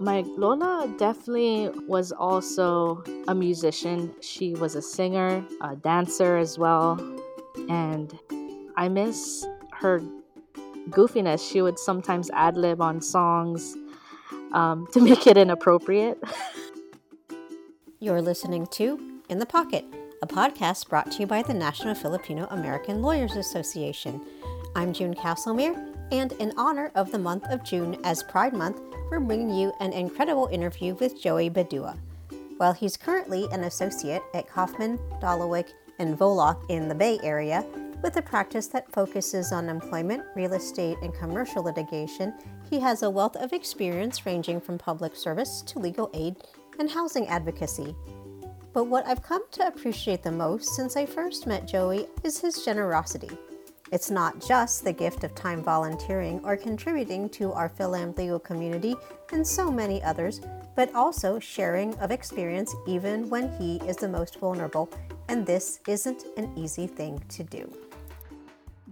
[0.00, 4.14] My Lola definitely was also a musician.
[4.22, 6.98] She was a singer, a dancer as well.
[7.68, 8.18] And
[8.78, 10.00] I miss her
[10.88, 11.52] goofiness.
[11.52, 13.76] She would sometimes ad lib on songs
[14.52, 16.18] um, to make it inappropriate.
[18.00, 19.84] You're listening to In the Pocket,
[20.22, 24.22] a podcast brought to you by the National Filipino American Lawyers Association.
[24.74, 28.80] I'm June Castlemere, and in honor of the month of June as Pride Month,
[29.10, 31.96] we're bringing you an incredible interview with Joey Badua.
[32.56, 37.64] While he's currently an associate at Kaufman, Dolowich, and Voluck in the Bay Area,
[38.02, 42.34] with a practice that focuses on employment, real estate, and commercial litigation,
[42.68, 46.36] he has a wealth of experience ranging from public service to legal aid
[46.78, 47.94] and housing advocacy.
[48.72, 52.64] But what I've come to appreciate the most since I first met Joey is his
[52.64, 53.30] generosity.
[53.92, 58.94] It's not just the gift of time volunteering or contributing to our Philam community
[59.32, 60.40] and so many others,
[60.76, 64.88] but also sharing of experience even when he is the most vulnerable,
[65.28, 67.72] and this isn't an easy thing to do.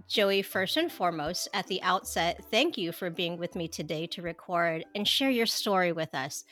[0.09, 4.21] Joey, first and foremost, at the outset, thank you for being with me today to
[4.21, 6.43] record and share your story with us.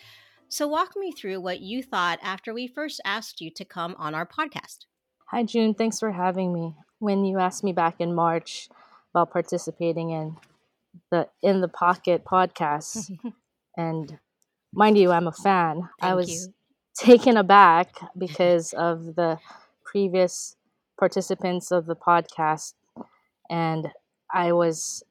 [0.47, 4.15] So, walk me through what you thought after we first asked you to come on
[4.15, 4.85] our podcast.
[5.31, 5.73] Hi, June.
[5.73, 6.73] Thanks for having me.
[6.99, 8.69] When you asked me back in March
[9.13, 10.37] about participating in
[11.11, 13.11] the In the Pocket podcast,
[13.77, 14.19] and
[14.73, 16.53] mind you, I'm a fan, Thank I was you.
[16.97, 19.39] taken aback because of the
[19.85, 20.55] previous
[20.99, 22.73] participants of the podcast.
[23.49, 23.89] And
[24.33, 25.03] I was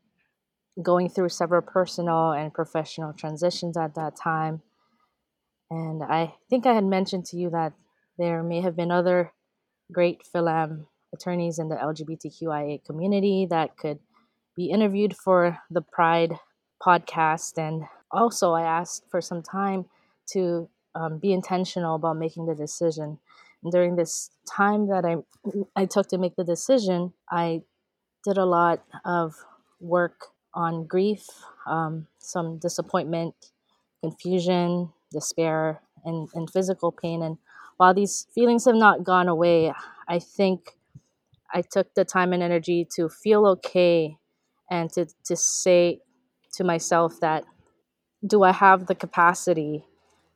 [0.83, 4.63] going through several personal and professional transitions at that time.
[5.71, 7.73] And I think I had mentioned to you that
[8.19, 9.33] there may have been other
[9.93, 13.99] great Philam attorneys in the LGBTQIA community that could
[14.57, 16.39] be interviewed for the Pride
[16.85, 17.59] podcast.
[17.59, 19.87] And also, I asked for some time
[20.33, 23.19] to um, be intentional about making the decision.
[23.63, 25.17] And during this time that I,
[25.75, 27.63] I took to make the decision, I
[28.25, 29.35] did a lot of
[29.81, 31.27] work on grief,
[31.67, 33.35] um, some disappointment,
[34.03, 37.23] confusion, despair, and, and physical pain.
[37.23, 37.39] And
[37.77, 39.73] while these feelings have not gone away,
[40.09, 40.76] I think
[41.53, 44.17] I took the time and energy to feel okay
[44.71, 46.01] and to, to say
[46.55, 47.45] to myself that
[48.27, 49.85] do I have the capacity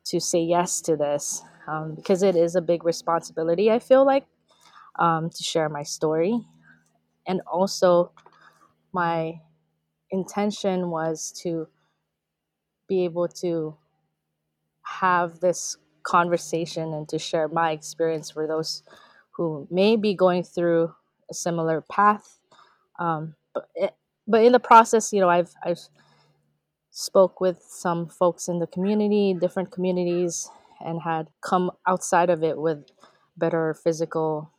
[0.05, 1.43] to say yes to this?
[1.67, 4.25] Um, because it is a big responsibility, I feel like,
[4.99, 6.39] um, to share my story.
[7.27, 8.11] And also,
[8.93, 9.41] my
[10.11, 11.67] intention was to
[12.87, 13.77] be able to
[14.83, 18.83] have this conversation and to share my experience for those
[19.35, 20.93] who may be going through
[21.31, 22.39] a similar path.
[22.99, 23.95] Um, but it,
[24.27, 25.79] but in the process, you know, I've I've
[26.91, 30.49] spoke with some folks in the community, different communities,
[30.79, 32.85] and had come outside of it with
[33.37, 34.51] better physical,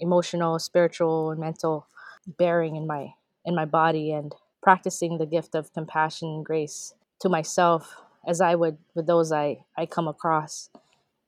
[0.00, 1.86] emotional, spiritual, and mental
[2.26, 3.14] bearing in my
[3.44, 7.96] in my body and practicing the gift of compassion and grace to myself
[8.26, 10.70] as I would with those I, I come across.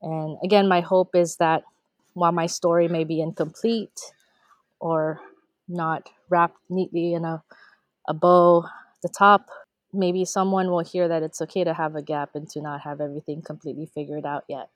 [0.01, 1.63] And again, my hope is that
[2.13, 4.13] while my story may be incomplete
[4.79, 5.19] or
[5.67, 7.43] not wrapped neatly in a,
[8.07, 8.65] a bow,
[9.03, 9.47] the top,
[9.93, 13.01] maybe someone will hear that it's okay to have a gap and to not have
[13.01, 14.69] everything completely figured out yet.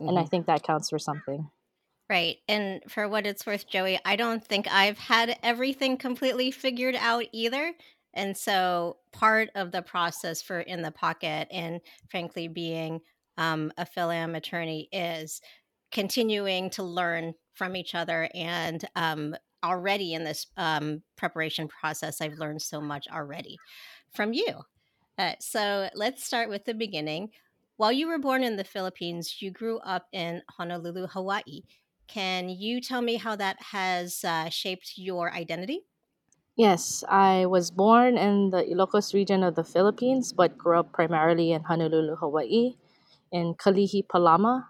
[0.00, 0.08] Mm-hmm.
[0.08, 1.48] And I think that counts for something.
[2.08, 2.36] Right.
[2.48, 7.24] And for what it's worth, Joey, I don't think I've had everything completely figured out
[7.32, 7.72] either.
[8.14, 13.00] And so part of the process for In the Pocket and frankly being
[13.36, 15.40] um, a Philam attorney is
[15.92, 18.28] continuing to learn from each other.
[18.34, 19.34] And um,
[19.64, 23.56] already in this um, preparation process, I've learned so much already
[24.14, 24.60] from you.
[25.18, 27.30] Uh, so let's start with the beginning.
[27.78, 31.62] While you were born in the Philippines, you grew up in Honolulu, Hawaii.
[32.06, 35.80] Can you tell me how that has uh, shaped your identity?
[36.56, 41.52] Yes, I was born in the Ilocos region of the Philippines, but grew up primarily
[41.52, 42.76] in Honolulu, Hawaii,
[43.30, 44.64] in Kalihi Palama,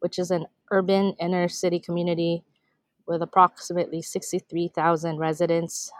[0.00, 2.44] which is an urban inner city community
[3.06, 5.92] with approximately 63,000 residents,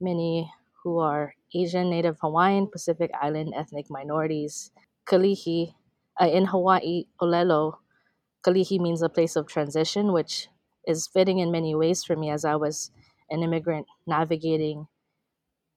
[0.00, 0.52] many
[0.82, 4.70] who are Asian, Native Hawaiian, Pacific Island ethnic minorities.
[5.06, 5.74] Kalihi,
[6.20, 7.78] uh, in Hawaii, Olelo,
[8.44, 10.48] Kalihi means a place of transition, which
[10.86, 12.90] is fitting in many ways for me as I was
[13.30, 14.88] an immigrant navigating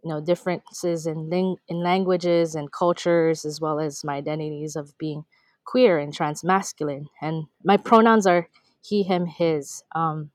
[0.04, 4.98] you know differences in ling- in languages and cultures as well as my identities of
[4.98, 5.26] being
[5.66, 8.48] queer and transmasculine and my pronouns are
[8.82, 10.30] he him his um,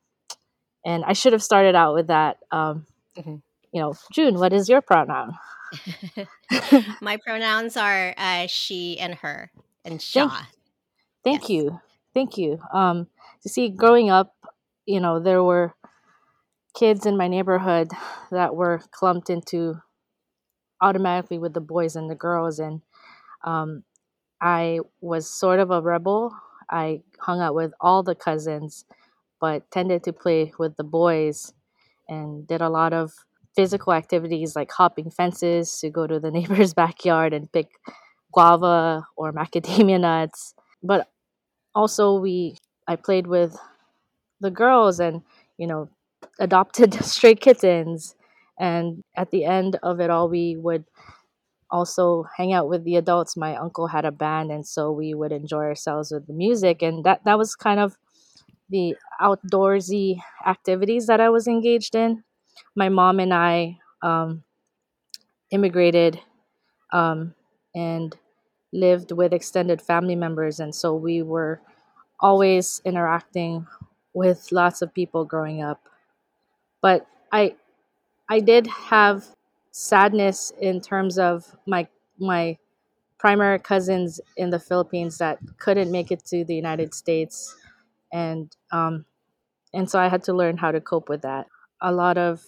[0.85, 2.87] and i should have started out with that um,
[3.17, 3.37] mm-hmm.
[3.73, 5.33] you know june what is your pronoun
[7.01, 9.51] My pronouns are uh, she and her
[9.85, 10.31] and siya.
[10.31, 10.47] Thank,
[11.25, 11.51] thank Yes.
[11.51, 11.81] you,
[12.15, 12.59] thank you.
[12.73, 13.09] Um,
[13.43, 14.35] to see, growing up,
[14.87, 15.75] you know, there were
[16.75, 17.91] kids in my neighborhood
[18.31, 19.81] that were clumped into
[20.81, 22.83] automatically with the boys and the girls, and
[23.45, 23.85] um,
[24.41, 26.33] I was sort of a rebel.
[26.71, 28.85] I hung out with all the cousins,
[29.41, 31.53] but tended to play with the boys
[32.09, 33.13] and did a lot of
[33.57, 37.69] physical activities like hopping fences to go to the neighbor's backyard and pick
[38.33, 40.55] guava or macadamia nuts.
[40.83, 41.09] But
[41.75, 42.57] also we
[42.89, 43.57] I played with
[44.41, 45.23] the girls and,
[45.57, 45.89] you know,
[46.39, 48.15] adopted stray kittens
[48.59, 50.85] and at the end of it all we would
[51.71, 53.37] also hang out with the adults.
[53.37, 57.05] My uncle had a band and so we would enjoy ourselves with the music and
[57.05, 57.97] that that was kind of
[58.71, 62.25] the outdoorsy activities that I was engaged in.
[62.77, 64.45] My mom and I um,
[65.51, 66.21] immigrated
[66.93, 67.35] um,
[67.75, 68.17] and
[68.73, 71.61] lived with extended family members, and so we were
[72.21, 73.67] always interacting
[74.15, 75.81] with lots of people growing up.
[76.83, 77.57] But I
[78.31, 79.27] I did have
[79.79, 81.89] sadness in terms of my
[82.19, 82.59] my
[83.19, 87.57] primary cousins in the Philippines that couldn't make it to the United States,
[88.13, 89.05] and um,
[89.75, 91.47] and so I had to learn how to cope with that.
[91.83, 92.45] A lot of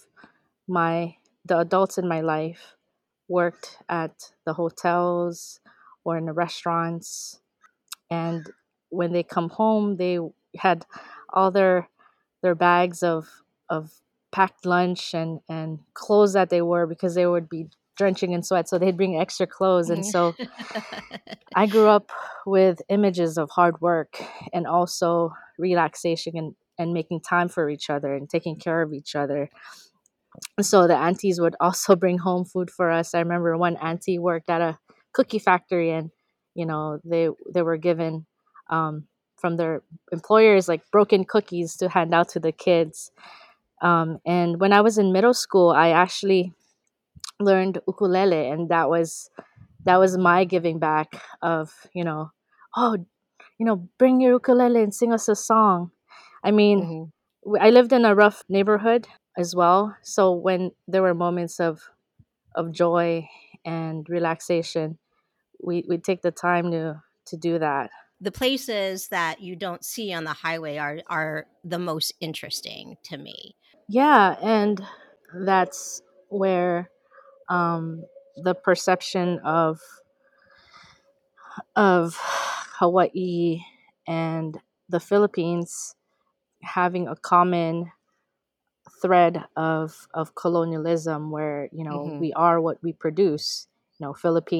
[0.67, 2.75] my the adults in my life
[3.29, 5.59] worked at the hotels
[6.05, 7.39] or in the restaurants
[8.11, 8.51] and
[8.89, 10.19] when they come home they
[10.57, 10.85] had
[11.33, 11.89] all their
[12.43, 13.29] their bags of
[13.69, 13.91] of
[14.31, 17.67] packed lunch and and clothes that they wore because they would be
[17.97, 20.33] drenching in sweat so they'd bring extra clothes and so
[21.55, 22.11] I grew up
[22.45, 24.21] with images of hard work
[24.53, 29.15] and also relaxation and, and making time for each other and taking care of each
[29.15, 29.49] other.
[30.61, 33.13] So the aunties would also bring home food for us.
[33.13, 34.79] I remember one auntie worked at a
[35.13, 36.09] cookie factory and
[36.55, 38.25] you know they they were given
[38.69, 39.81] um, from their
[40.11, 43.11] employers like broken cookies to hand out to the kids.
[43.81, 46.53] Um, and when I was in middle school, I actually
[47.39, 49.29] learned ukulele and that was
[49.85, 52.31] that was my giving back of you know
[52.75, 52.95] oh
[53.57, 55.91] you know bring your ukulele and sing us a song
[56.43, 57.11] i mean Mhm.
[57.43, 59.07] w- i lived in a rough neighborhood
[59.37, 61.89] as well so when there were moments of
[62.55, 63.27] of joy
[63.65, 64.97] and relaxation
[65.63, 67.89] we we take the time to to do that
[68.21, 73.17] The places that you don't see on the highway are are the most interesting to
[73.17, 73.55] me.
[73.91, 74.81] Yeah and
[75.45, 76.91] that's where
[77.49, 78.03] um
[78.43, 79.79] the perception of
[81.75, 82.17] of
[82.79, 83.61] hawaii
[84.07, 84.59] and
[84.89, 85.95] the philippines
[86.63, 87.91] having a common
[89.01, 93.67] thread of of colonialism where you know hmm we are what we produce
[93.99, 94.13] you know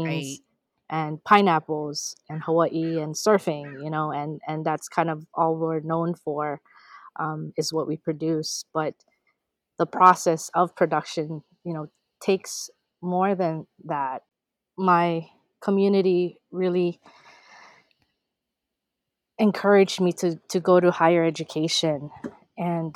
[0.05, 0.39] Right.
[0.39, 0.41] philippines
[0.89, 5.79] and pineapples and hawaii and surfing you know and and that's kind of all we're
[5.81, 6.61] known for
[7.19, 8.95] um, is what we produce but
[9.81, 11.87] the process of production you know
[12.23, 12.69] takes
[13.01, 14.21] more than that.
[14.77, 15.27] My
[15.61, 16.99] community really
[19.39, 22.11] encouraged me to to go to higher education
[22.57, 22.95] and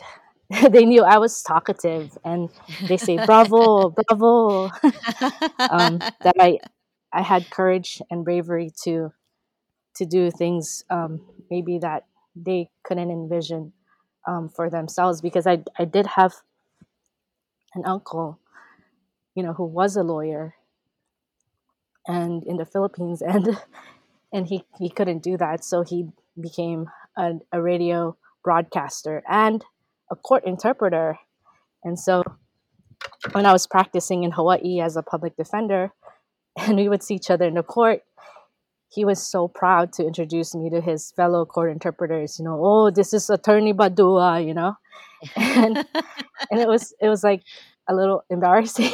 [0.70, 2.50] they knew I was talkative and
[2.88, 4.70] they say bravo bravo.
[5.70, 6.60] Um, that I
[7.14, 9.12] I had courage and bravery to
[9.98, 13.74] to do things um, maybe that they couldn't envision
[14.28, 16.34] um, for themselves because I I did have
[17.76, 18.40] an uncle
[19.36, 20.56] you know who was a lawyer
[22.08, 23.58] and in the Philippines and
[24.34, 29.64] and he he couldn't do that so he became a, a radio broadcaster and
[30.12, 31.18] a court interpreter.
[31.84, 32.24] And so
[33.32, 35.92] when I was practicing in Hawaii as a public defender
[36.58, 38.04] and we would see each other in the court
[38.90, 42.90] he was so proud to introduce me to his fellow court interpreters you know oh
[42.90, 44.76] this is attorney badua you know?
[45.36, 45.78] And
[46.52, 47.44] and it was it was like
[47.88, 48.92] a little embarrassing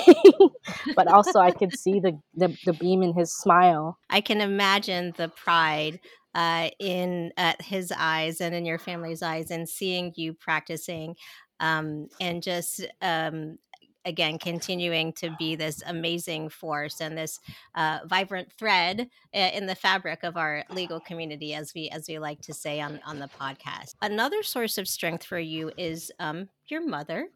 [0.95, 3.97] but also i could see the, the the beam in his smile.
[4.09, 5.99] I can imagine the pride
[6.33, 11.15] uh, in uh, his eyes and in your family's eyes, and seeing you practicing,
[11.59, 13.57] um, and just um,
[14.05, 17.39] again continuing to be this amazing force and this
[17.75, 22.19] uh, vibrant thread uh, in the fabric of our legal community, as we as we
[22.19, 23.95] like to say on on the podcast.
[24.01, 27.29] Another source of strength for you is um, your mother.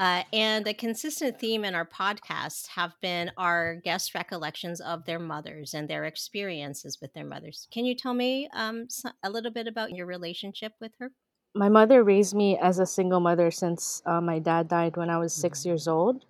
[0.00, 5.18] Uh, and a consistent theme in our podcasts have been our guest recollections of their
[5.18, 7.66] mothers and their experiences with their mothers.
[7.72, 8.86] Can you tell me um,
[9.24, 11.10] a little bit about your relationship with her?
[11.54, 15.18] My mother raised me as a single mother since uh, my dad died when i
[15.18, 15.66] was six Mhm.
[15.66, 16.24] years old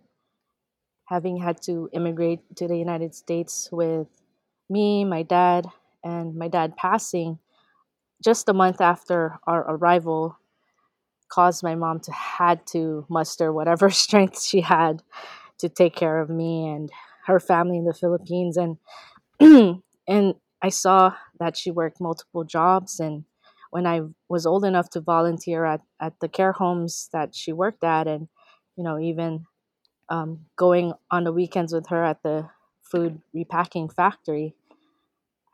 [1.06, 4.06] having had to immigrate to the United States with
[4.68, 5.66] me, my dad,
[6.04, 7.38] and my dad passing
[8.24, 10.38] just a month after our arrival
[11.30, 15.02] caused my mom to had to muster whatever strength she had
[15.58, 16.90] to take care of me and
[17.26, 18.78] her family in the Philippines and
[20.08, 23.24] and I saw that she worked multiple jobs and
[23.70, 27.84] when I was old enough to volunteer at, at the care homes that she worked
[27.84, 28.28] at and
[28.76, 29.46] you know even
[30.08, 32.48] um, going on the weekends with her at the
[32.82, 34.54] food repacking factory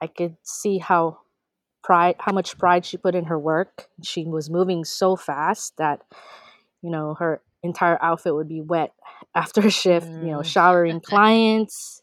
[0.00, 1.18] I could see how
[1.82, 6.02] pride how much pride she put in her work she was moving so fast that
[6.82, 8.92] you know her entire outfit would be wet
[9.34, 10.46] after a shift you know Mm.
[10.46, 12.02] showering clients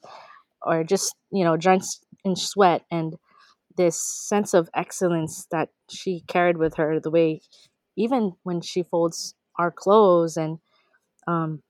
[0.61, 3.17] or just you know drenched in sweat and
[3.77, 7.41] this sense of excellence that she carried with her the way
[7.97, 10.59] even when she folds our clothes and
[11.27, 11.61] um,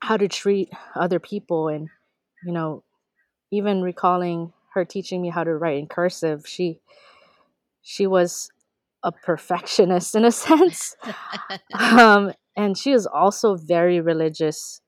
[0.00, 1.88] how to treat other people and
[2.44, 2.82] you know
[3.50, 6.80] even recalling her teaching me how to write in cursive she
[7.82, 8.50] she was
[9.02, 10.96] a perfectionist in a sense.
[11.74, 14.80] Um, and she is also very religious.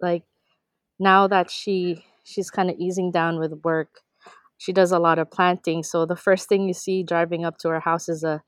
[0.00, 0.22] Like
[0.98, 4.00] now that she she's kind of easing down with work
[4.58, 7.68] she does a lot of planting so the first thing you see driving up to
[7.68, 8.42] her house is a,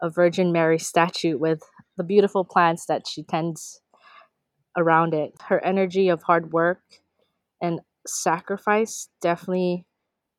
[0.00, 1.62] a virgin mary statue with
[1.96, 3.82] the beautiful plants that she tends
[4.76, 5.34] around it.
[5.46, 6.80] Her energy of hard work
[7.60, 9.86] and sacrifice definitely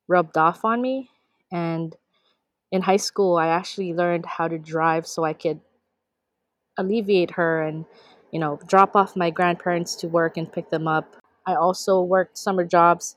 [0.08, 1.08] rubbed off on me
[1.50, 1.96] and
[2.70, 5.58] in high school i actually learned how to drive so i could
[6.76, 7.86] alleviate her and
[8.32, 11.16] you know drop off my grandparents to work and pick them up.
[11.46, 13.16] I also worked summer jobs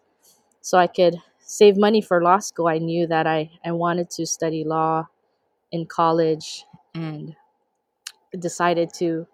[0.61, 1.17] so i could
[1.47, 5.07] save money for law school i knew that i, I wanted to study law
[5.71, 7.35] in college and
[8.39, 9.27] decided to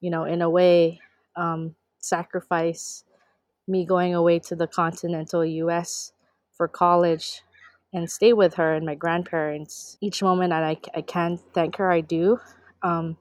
[0.00, 1.00] you know in a way
[1.36, 3.04] um, sacrifice
[3.68, 6.12] me going away to the continental us
[6.52, 7.42] for college
[7.94, 9.98] and stay with her and my grandparents.
[10.00, 12.40] Each moment that i, I can thank her i do.
[12.82, 13.16] Um,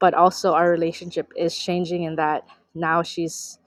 [0.00, 3.58] but also our relationship is changing in that now she's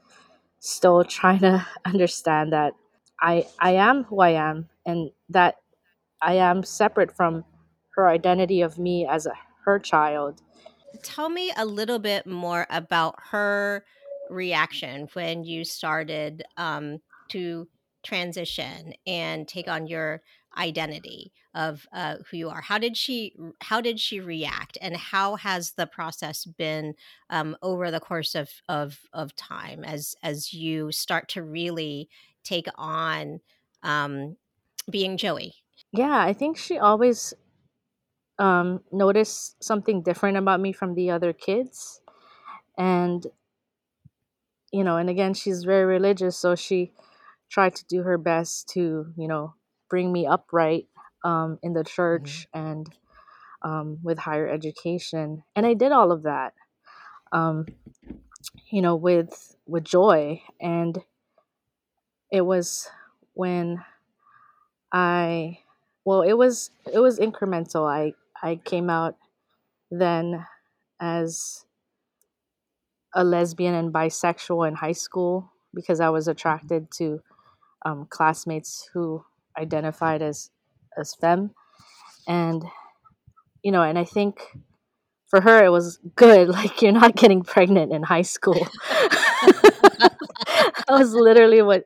[0.59, 2.73] still trying to understand that
[3.21, 5.57] I I am who I am and that
[6.21, 7.45] I am separate from
[7.95, 9.33] her identity of me as a
[9.65, 10.41] her child.
[11.03, 13.85] Tell me a little bit more about her
[14.29, 16.99] reaction when you started um,
[17.29, 17.67] to
[18.03, 20.21] transition and take on your
[20.57, 22.61] identity of uh, who you are.
[22.61, 26.95] How did she how did she react, and how has the process been
[27.29, 32.09] um, over the course of, of of time as as you start to really
[32.43, 33.41] take on
[33.83, 34.37] um,
[34.89, 35.55] being Joey?
[35.91, 37.33] Yeah, I think she always
[38.39, 42.01] um, noticed something different about me from the other kids,
[42.77, 43.25] and
[44.71, 46.91] you know, and again, she's very religious, so she
[47.49, 49.55] tried to do her best to you know
[49.89, 50.87] bring me upright
[51.23, 51.85] um, in the Mhm.
[51.85, 52.87] church and
[53.63, 56.53] um, with higher education, and I did all of that.
[57.31, 57.65] Um,
[58.71, 60.97] you know, with with joy, and
[62.31, 62.89] it was
[63.33, 63.83] when
[64.91, 65.59] I,
[66.05, 67.89] well, it was it was incremental.
[67.89, 69.15] I I came out
[69.91, 70.45] then
[70.99, 71.65] as
[73.13, 77.21] a lesbian and bisexual in high school because I was attracted to
[77.85, 79.23] um, classmates who
[79.57, 80.51] identified as
[80.97, 81.51] as femme,
[82.27, 82.63] and
[83.63, 84.41] you know, and I think
[85.29, 86.49] for her it was good.
[86.57, 88.67] Like you're not getting pregnant in high school.
[90.91, 91.85] that was literally what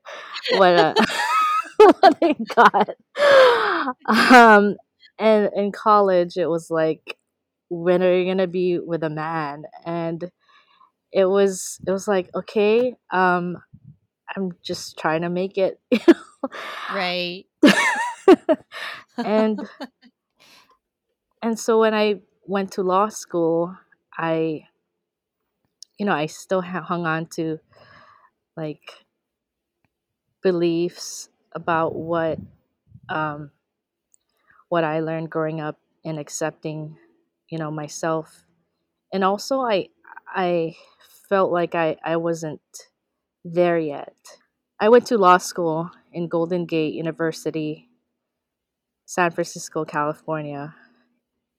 [0.50, 0.96] what uh,
[1.78, 2.90] what I got.
[4.34, 4.78] Um,
[5.20, 7.18] and in college, it was like,
[7.70, 9.66] when are you gonna be with a man?
[9.86, 10.30] And
[11.12, 13.58] it was it was like, okay, um,
[14.36, 16.00] I'm just trying to make it, you
[16.90, 17.46] Right.
[19.24, 19.68] and
[21.42, 23.76] and so when I went to law school,
[24.18, 24.68] I
[25.98, 27.60] you know I still hung on to
[28.58, 29.06] like
[30.42, 32.40] beliefs about what
[33.10, 33.52] um,
[34.70, 36.98] what I learned growing up and accepting,
[37.50, 38.46] you know, myself.
[39.14, 39.90] And also I
[40.28, 40.76] I
[41.30, 42.62] felt like I, I wasn't
[43.46, 44.16] there yet.
[44.80, 47.90] I went to law school in Golden Gate University,
[49.06, 50.76] San Francisco, California.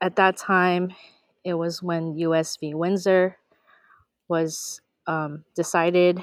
[0.01, 0.93] At that time,
[1.45, 2.75] it was when US v.
[2.75, 3.39] Windsor
[4.29, 6.21] was um, decided,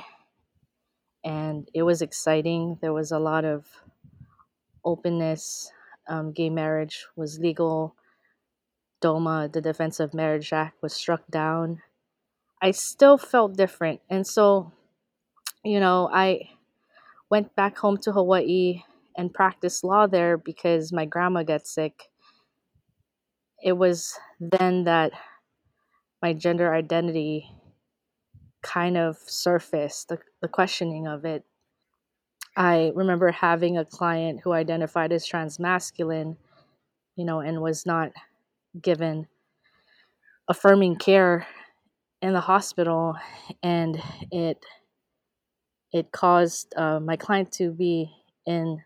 [1.23, 2.77] and it was exciting.
[2.81, 3.67] There was a lot of
[4.85, 5.71] openness.
[6.07, 7.95] Um, gay marriage was legal.
[9.01, 11.81] DOMA, the Defense of Marriage Act, was struck down.
[12.61, 14.01] I still felt different.
[14.09, 14.71] And so
[15.63, 16.49] you know, I
[17.29, 18.83] went back home to Hawaii
[19.17, 22.09] and practiced law there because my grandma got sick.
[23.63, 25.13] It was then that
[26.21, 27.51] my gender identity
[28.63, 31.43] kind of surfaced, the, the questioning of it.
[32.55, 36.37] I remember having a client who identified as trans masculine,
[37.15, 38.11] you know, and was not
[38.81, 39.27] given
[40.47, 41.47] affirming care
[42.21, 43.15] in the hospital,
[43.61, 44.01] and
[44.31, 44.57] it
[45.91, 48.11] it caused uh, my client to be
[48.45, 48.81] in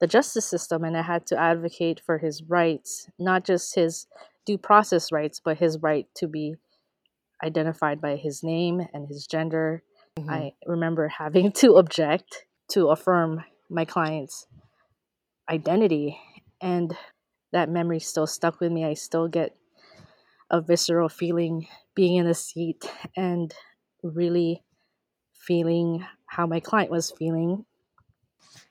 [0.00, 4.06] the justice system, and I had to advocate for his rights, not just his
[4.44, 6.56] due process rights, but his right to be
[7.42, 9.82] identified by his name and his gender.
[10.18, 10.30] Mm-hmm.
[10.30, 14.46] I remember having to object to affirm my client's
[15.48, 16.18] identity,
[16.60, 16.96] and
[17.52, 18.84] that memory still stuck with me.
[18.84, 19.56] I still get
[20.50, 22.84] a visceral feeling being in the seat
[23.16, 23.54] and
[24.02, 24.62] really
[25.34, 27.64] feeling how my client was feeling.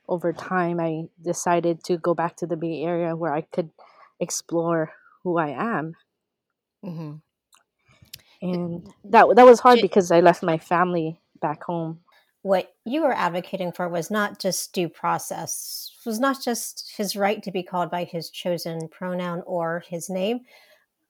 [0.07, 3.71] Over time, I decided to go back to the Bay Area where I could
[4.19, 4.91] explore
[5.23, 5.93] who I am.
[6.83, 7.15] Mm-hmm.
[8.41, 11.99] And that that was hard because I left my family back home.
[12.43, 17.41] What you were advocating for was not just due process, was not just his right
[17.43, 20.39] to be called by his chosen pronoun or his name,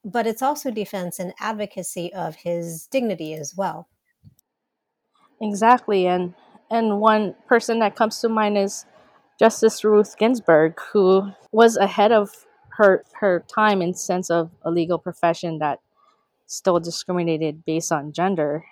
[0.03, 3.87] but it's also defense and advocacy of his dignity as well.
[5.41, 6.33] Exactly, and
[6.69, 8.85] and one person that comes to mind is
[9.39, 12.45] Justice Ruth Ginsburg, who was ahead of
[12.77, 15.79] her her time in sense of a legal profession that
[16.51, 18.65] still discriminated based on gender,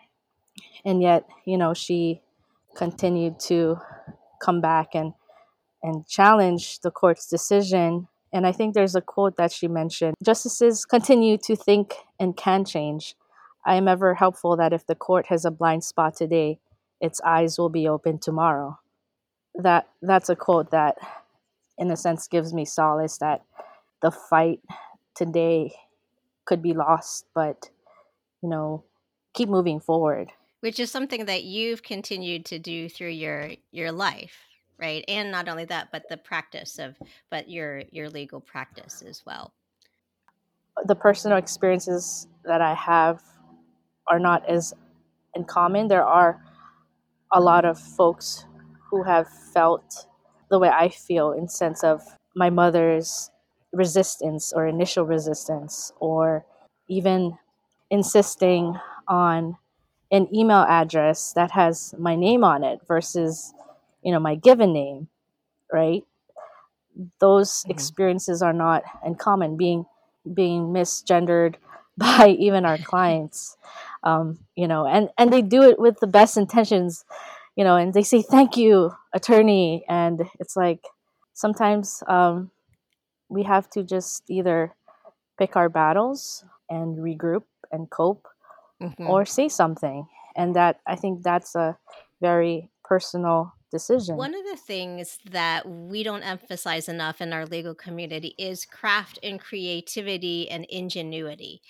[0.84, 2.22] and yet you know she
[2.76, 3.78] continued to
[4.42, 5.14] come back and
[5.82, 10.86] and challenge the court's decision and I think there's a quote that she mentioned Justices
[10.86, 13.16] continue to think and can change.
[13.66, 16.60] I am ever helpful that if the court has a blind spot today,
[17.02, 18.80] its eyes will be open tomorrow.
[19.56, 20.98] That that's a quote that
[21.78, 23.44] in a sense gives me solace that
[24.02, 24.60] the fight
[25.16, 25.74] today
[26.50, 27.70] could be lost, but
[28.42, 28.84] you know,
[29.34, 30.32] keep moving forward.
[30.62, 35.04] Which is something that you've continued to do through your your life right?
[35.08, 36.98] And not only that but the practice of
[37.30, 39.54] but your your legal practice as well.
[40.86, 43.22] The personal experiences that i have
[44.08, 44.74] are not as
[45.36, 46.42] in common there are
[47.34, 48.46] a lot of folks
[48.90, 50.08] who have felt
[50.50, 52.02] the way i feel in sense of
[52.36, 53.30] my mother's
[53.72, 56.46] resistance or initial resistance or
[56.88, 57.38] even
[57.90, 58.76] insisting
[59.08, 59.58] on
[60.12, 63.54] an email address that has my name on it versus
[64.02, 65.08] you know my given name
[65.72, 66.04] right
[67.20, 67.72] those mm-hmm.
[67.72, 69.86] experiences are not uncommon being
[70.34, 71.56] being misgendered
[71.98, 73.58] by even our clients
[74.04, 77.04] um, you know and and they do it with the best intentions
[77.56, 80.86] you know and they say thank you attorney and it's like
[81.34, 82.50] sometimes um,
[83.30, 84.74] we have to just either
[85.38, 88.28] pick our battles and regroup and cope
[88.82, 89.08] mm-hmm.
[89.08, 91.78] or say something and that i think that's a
[92.22, 94.18] very personal decision.
[94.18, 99.20] One of the things that we don't emphasize enough in our legal community is craft
[99.24, 101.62] and creativity and ingenuity.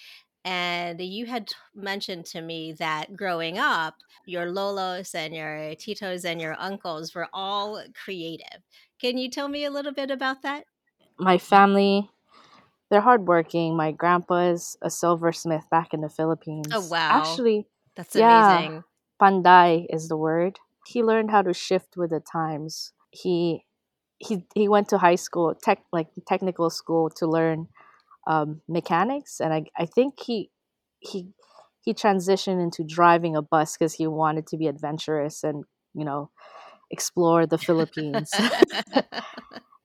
[0.45, 3.95] And you had mentioned to me that growing up,
[4.25, 8.61] your Lolos and your Titos and your uncles were all creative.
[9.01, 10.63] Can you tell me a little bit about that?
[11.19, 12.09] My family,
[12.89, 13.75] they're hardworking.
[13.75, 16.69] My grandpa is a silversmith back in the Philippines.
[16.73, 17.09] Oh, wow.
[17.11, 18.73] Actually, that's amazing.
[18.75, 18.81] Yeah,
[19.21, 22.93] panday is the word he learned how to shift with the times.
[23.11, 23.65] He
[24.17, 27.67] he he went to high school, tech like technical school to learn
[28.27, 30.51] um, mechanics, and I I think he
[30.99, 31.29] he
[31.81, 36.31] he transitioned into driving a bus because he wanted to be adventurous and you know
[36.91, 38.31] explore the Philippines.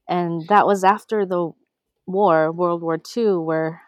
[0.08, 1.52] and that was after the
[2.06, 3.82] war, World War II, where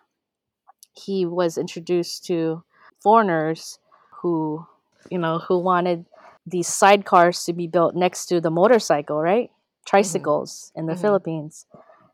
[0.93, 2.65] he was introduced to
[3.03, 3.79] foreigners
[4.23, 4.67] who
[5.11, 6.07] you know who wanted
[6.47, 9.51] these sidecars to be built next to the motorcycle, right?
[9.87, 10.81] Tricycles mm-hmm.
[10.81, 11.03] in the mm-hmm.
[11.03, 11.67] Philippines.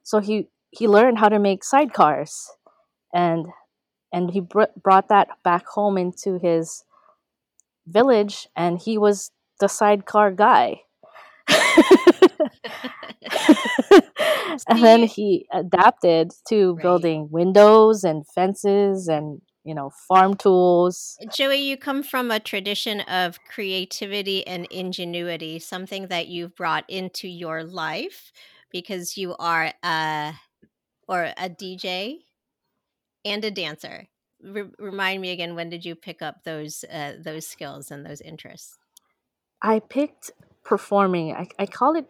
[0.03, 2.49] So he he learned how to make sidecars,
[3.15, 3.47] and
[4.12, 6.85] and he br- brought that back home into his
[7.87, 10.83] village, and he was the sidecar guy.
[14.68, 16.83] and then he adapted to right.
[16.83, 21.16] building windows and fences and you know, farm tools.
[21.33, 27.29] Joey, you come from a tradition of creativity and ingenuity, something that you've brought into
[27.29, 28.33] your life
[28.72, 30.33] because you are a
[31.07, 32.18] or a DJ
[33.25, 34.09] and a dancer.
[34.79, 38.77] remind me again, when did you pick up those uh, those skills and those interests?
[39.61, 40.33] I picked
[40.64, 41.35] performing.
[41.35, 42.07] I, I call it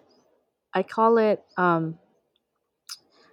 [0.75, 1.99] I call it um,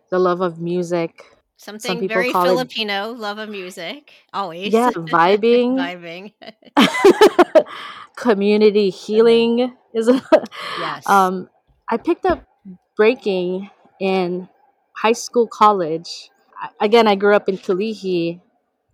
[0.09, 1.23] the love of music.
[1.57, 4.73] Something very Filipino, it, love of music, always.
[4.73, 5.75] Yeah, vibing.
[5.75, 6.33] vibing.
[8.15, 10.21] Community healing is a,
[10.79, 11.07] yes.
[11.07, 11.49] Um,
[11.89, 12.45] I picked up
[12.95, 14.47] breaking in
[14.93, 16.29] high school, college.
[16.79, 18.41] Again, I grew up in Kalihi,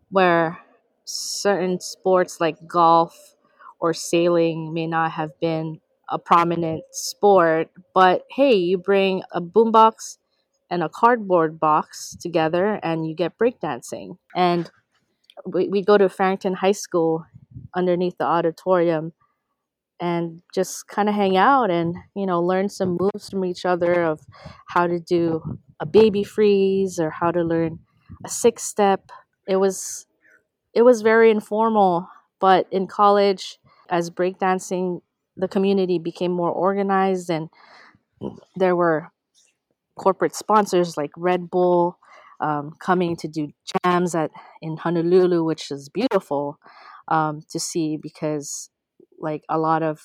[0.10, 0.60] where
[1.04, 3.36] certain sports like golf
[3.80, 10.18] or sailing may not have been a prominent sport, but hey, you bring a boombox
[10.70, 14.18] and a cardboard box together and you get breakdancing.
[14.36, 14.70] And
[15.46, 17.26] we, we go to Farrington High School
[17.76, 19.14] underneath the auditorium
[20.00, 24.04] and just kind of hang out and you know learn some moves from each other
[24.04, 24.20] of
[24.68, 25.42] how to do
[25.80, 27.80] a baby freeze or how to learn
[28.26, 29.10] a six step
[29.48, 30.06] it was
[30.74, 32.10] it was very informal
[32.42, 33.58] but in college
[33.90, 35.02] as breakdancing
[35.38, 37.50] the community became more organized and
[38.56, 39.12] there were
[39.96, 41.98] corporate sponsors like Red Bull
[42.40, 43.50] um, coming to do
[43.84, 46.60] jams at in Honolulu, which is beautiful
[47.08, 48.70] um, to see because
[49.20, 50.02] like a lot of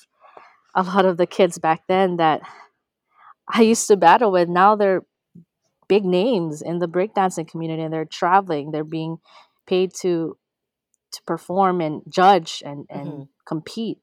[0.75, 2.41] a lot of the kids back then that
[3.53, 5.01] I used to battle with now they're
[5.89, 9.17] big names in the breakdancing community and they're traveling they're being
[9.67, 10.37] paid to
[11.11, 13.23] to perform and judge and and mm-hmm.
[13.45, 13.97] compete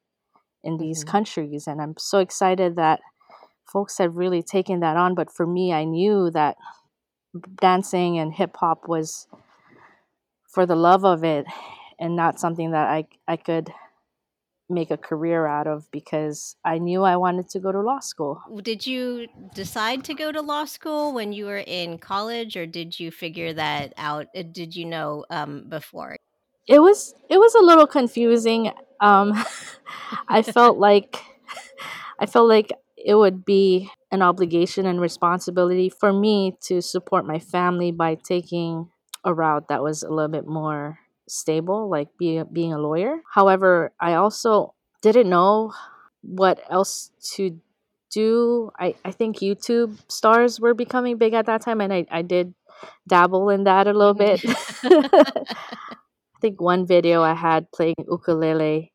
[0.69, 1.11] in these mm-hmm.
[1.11, 3.01] countries and i'm so excited that
[3.73, 6.57] folks have really taken that on but for me i knew that
[7.61, 9.27] dancing and hip hop was
[10.47, 11.47] for the love of it
[11.99, 13.73] and not something that i i could
[14.71, 18.43] make a career out of because I knew I wanted to go to law school.
[18.63, 23.01] Did you decide to go to law school when you were in college or did
[23.01, 24.27] you figure that out?
[24.37, 26.17] Uh, did you know um, before?
[26.69, 28.73] It was it was a little confusing.
[29.01, 29.33] Um,
[30.29, 31.17] I felt like
[32.19, 37.39] I felt like it would be an obligation and responsibility for me to support my
[37.39, 38.89] family by taking
[39.25, 43.21] a route that was a little bit more stable, like being being a lawyer.
[43.33, 45.73] However, I also didn't know
[46.23, 47.61] what else to
[48.11, 48.71] do.
[48.79, 52.55] I, I think YouTube stars were becoming big at that time, and I, I did
[53.09, 54.43] dabble in that a little bit.
[56.39, 58.93] I think one video I had playing ukulele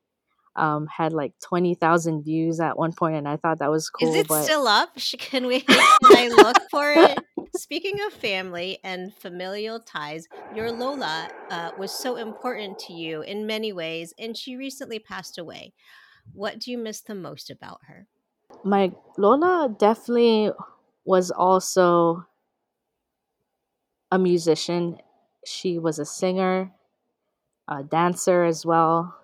[0.55, 4.09] um, had like 20,000 views at one point, and I thought that was cool.
[4.09, 4.43] Is it but...
[4.43, 4.95] still up?
[5.19, 7.19] Can we can I look for it?
[7.57, 10.25] Speaking of family and familial ties,
[10.55, 15.37] your Lola uh, was so important to you in many ways, and she recently passed
[15.37, 15.73] away.
[16.31, 18.07] What do you miss the most about her?
[18.63, 20.51] My Lola definitely
[21.03, 22.25] was also
[24.09, 24.99] a musician.
[25.45, 26.71] She was a singer,
[27.67, 29.15] a dancer as well,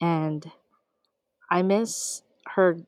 [0.00, 0.50] and
[1.50, 2.22] I miss
[2.54, 2.78] her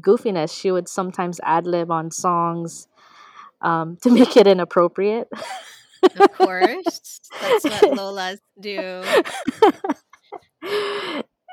[0.00, 0.58] goofiness.
[0.58, 2.88] She would sometimes ad lib on songs
[3.60, 5.28] um, to make it inappropriate.
[6.02, 9.04] of course, that's what Lolas do.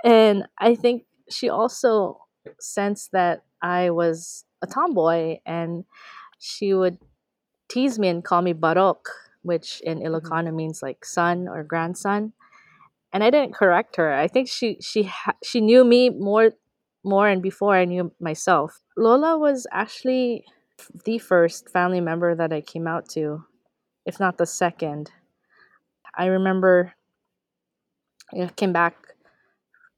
[0.03, 2.21] and I think she also
[2.59, 5.85] sensed that I was a tomboy, and
[6.39, 6.97] she would
[7.69, 9.05] tease me and call me Barok,
[9.41, 10.07] which in mm-hmm.
[10.07, 10.55] Ilocano mm-hmm.
[10.55, 12.33] means like son or grandson
[13.13, 14.13] and I didn't correct her.
[14.13, 16.51] I think she she ha- she knew me more
[17.03, 18.81] more and before I knew myself.
[18.97, 20.45] Lola was actually
[21.05, 23.43] the first family member that I came out to,
[24.05, 25.11] if not the second.
[26.17, 26.93] I remember
[28.33, 28.95] I came back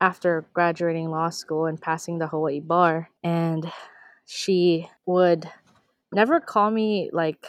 [0.01, 3.71] after graduating law school and passing the Hawaii bar and
[4.25, 5.49] she would
[6.13, 7.47] never call me like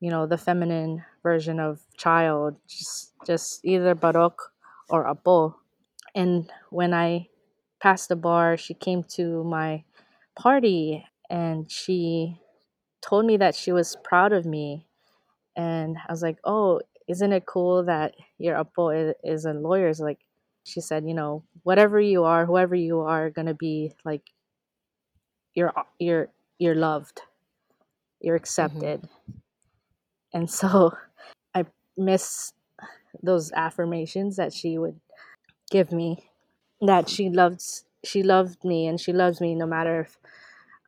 [0.00, 4.34] you know the feminine version of child just just either barok
[4.88, 5.56] or apo.
[6.14, 7.28] And when i
[7.80, 9.84] passed the bar she came to my
[10.36, 12.38] party and she
[13.00, 14.86] told me that she was proud of me.
[15.56, 19.88] And i was like oh isn't it cool that your apo is, is a lawyer?
[19.88, 20.20] It's like
[20.64, 24.22] she said you know whatever you are whoever you are gonna be like
[25.54, 27.22] you're you're you're loved
[28.20, 28.42] you're mm-hmm.
[28.42, 29.02] accepted.
[29.02, 29.38] Mm-hmm
[30.32, 30.92] and so
[31.96, 32.52] miss
[33.22, 35.00] those affirmations that she would
[35.70, 36.30] give me
[36.80, 40.18] that she loves she loved me and she loves me no matter if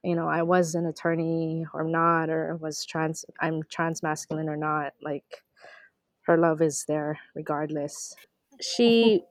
[0.04, 4.56] you know I was an attorney or not or was trans I'm trans masculine or
[4.56, 5.42] not like
[6.26, 8.14] her love is there regardless.
[8.60, 9.24] She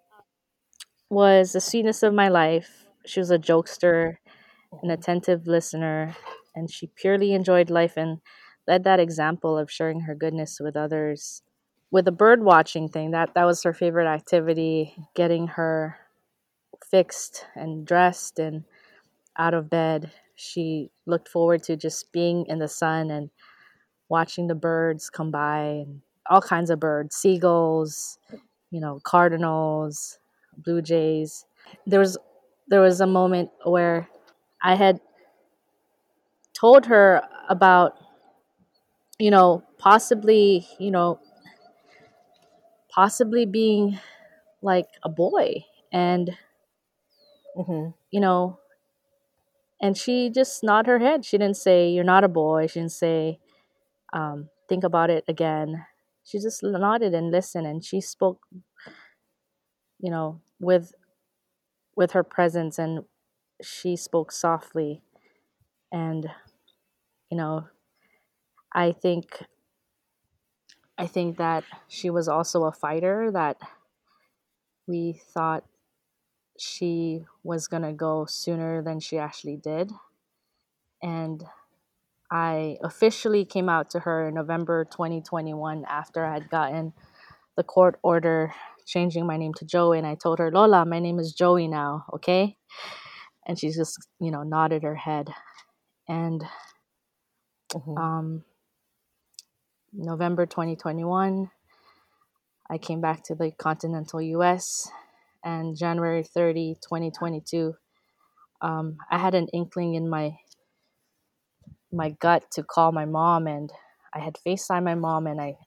[1.10, 2.86] was the sweetness of my life.
[3.06, 4.18] She was a jokester,
[4.84, 6.16] an attentive listener,
[6.56, 8.22] and she purely enjoyed life and
[8.68, 11.44] led that example of sharing her goodness with others.
[11.94, 16.00] With the bird watching thing, that that was her favorite activity, getting her
[16.90, 18.64] fixed and dressed and
[19.38, 23.30] out of bed, she looked forward to just being in the sun and
[24.10, 28.18] watching the birds come by and all kinds of birds, seagulls,
[28.72, 30.18] you know, cardinals,
[30.58, 31.46] blue jays.
[31.86, 32.18] There was
[32.70, 34.10] there was a moment where
[34.64, 35.00] I had
[36.54, 37.98] told her about
[39.20, 41.20] you know, possibly, you know,
[42.94, 44.00] possibly being
[44.62, 46.38] like a boy and
[47.56, 48.60] hmm you know
[49.82, 51.26] and she just nodded her head.
[51.26, 52.68] She didn't say you're not a boy.
[52.68, 53.40] She didn't say
[54.14, 55.86] um, think about it again.
[56.24, 58.42] She just nodded and listened and she spoke
[60.00, 60.94] you know with
[61.96, 63.04] with her presence and
[63.62, 65.02] she spoke softly.
[65.92, 66.30] And
[67.30, 67.68] you know
[68.74, 69.44] i think
[70.98, 73.58] i think that she was also a fighter that
[74.88, 75.64] we thought
[76.60, 79.92] she was going to go sooner than she actually did
[81.02, 81.44] and
[82.32, 86.94] I officially came out to her in November 2021 after I had gotten
[87.58, 88.54] the court order
[88.86, 89.98] changing my name to Joey.
[90.00, 92.58] And I told her, Lola, my name is Joey now, okay?
[93.48, 95.30] And she just, you know, nodded her head.
[96.08, 96.44] And
[97.74, 98.44] hmm um,
[99.94, 101.52] November 2021,
[102.70, 104.90] I came back to the continental US.
[105.44, 107.76] And January 30, 2022,
[108.62, 110.38] um, I had an inkling in my
[111.92, 113.72] my gut to call my mom and
[114.14, 115.58] I had FaceTime my mom and I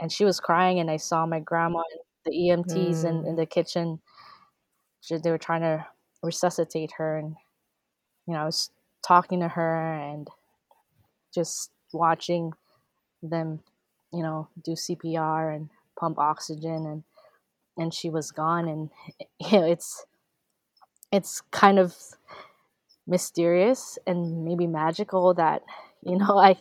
[0.00, 3.36] and she was crying and I saw my grandma and the EMTs in, in Mm.
[3.36, 4.00] the kitchen.
[5.00, 5.86] She, they were trying to
[6.22, 7.36] resuscitate her and
[8.26, 8.70] you know, I was
[9.06, 10.28] talking to her and
[11.34, 12.52] just watching
[13.30, 13.60] them,
[14.12, 17.04] you know, do CPR and pump oxygen and
[17.76, 18.90] and she was gone and
[19.40, 20.06] you know, it's
[21.12, 21.94] it's kind of
[23.06, 25.62] mysterious and maybe magical that
[26.02, 26.56] you know I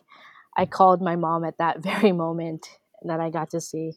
[0.56, 2.68] I called my mom at that very moment
[3.04, 3.94] that I got to see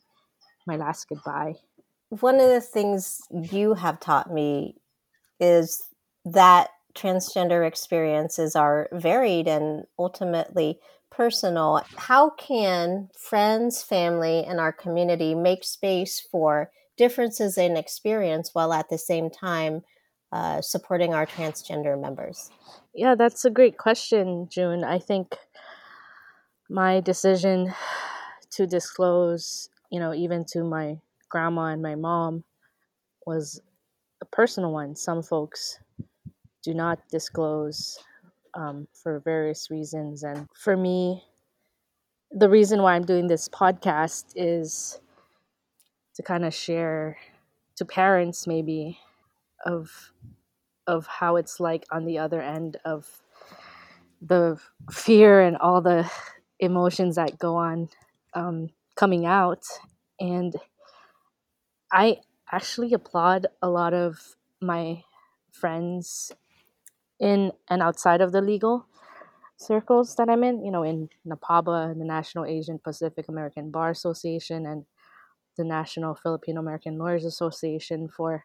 [0.67, 1.55] my last goodbye.
[2.09, 4.77] One of the things you have taught me
[5.41, 5.83] is
[6.25, 10.79] that transgender experiences are varied and ultimately
[11.11, 11.83] personal.
[11.97, 18.89] How can friends, family, and our community make space for differences in experience while at
[18.89, 19.83] the same time
[20.33, 22.51] uh, supporting our transgender members?
[22.95, 24.85] Yeah, that's a great question, June.
[24.85, 25.37] I think
[26.69, 27.73] my decision
[28.51, 32.45] to disclose, you know, even to my grandma and my mom
[33.27, 33.61] was
[34.21, 34.97] a personal one.
[34.97, 35.79] Some folks
[36.63, 37.99] do not disclose
[38.57, 40.25] um, for various reasons.
[40.25, 41.25] And for me,
[42.31, 45.01] the reason why I'm doing this podcast is
[46.15, 47.19] to kind of share
[47.77, 48.99] to parents maybe
[49.67, 50.13] of
[50.87, 53.23] of how it's like on the other end of
[54.23, 54.59] the
[54.91, 56.11] fear and all the
[56.61, 57.89] emotions that go on
[58.35, 59.65] um, coming out
[60.21, 60.57] and
[61.93, 62.17] i
[62.53, 65.03] actually applaud a lot of my
[65.53, 66.33] friends
[67.21, 68.87] in and outside of the legal
[69.57, 74.67] circles that i'm in you know in napaba the national asian pacific american bar association
[74.67, 74.85] and
[75.57, 78.45] the national filipino american lawyers association for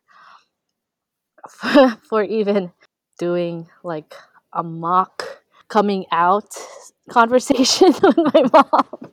[2.09, 2.71] for even
[3.19, 4.13] doing like
[4.53, 6.55] a mock coming out
[7.09, 9.11] conversation with my mom.